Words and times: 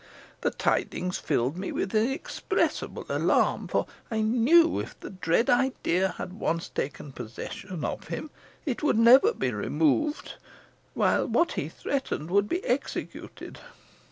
The 0.41 0.49
tidings 0.49 1.19
filled 1.19 1.55
me 1.59 1.71
with 1.71 1.93
inexpressible 1.93 3.05
alarm; 3.07 3.67
for 3.67 3.85
I 4.09 4.21
knew, 4.21 4.79
if 4.79 4.99
the 4.99 5.11
dread 5.11 5.47
idea 5.47 6.15
had 6.17 6.33
once 6.39 6.69
taken 6.69 7.11
possession 7.11 7.85
of 7.85 8.07
him, 8.07 8.31
it 8.65 8.81
would 8.81 8.97
never 8.97 9.31
be 9.31 9.51
removed, 9.53 10.37
while 10.95 11.27
what 11.27 11.51
he 11.51 11.69
threatened 11.69 12.31
would 12.31 12.49
be 12.49 12.65
executed. 12.65 13.59